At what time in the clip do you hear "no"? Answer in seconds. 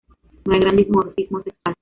0.45-0.53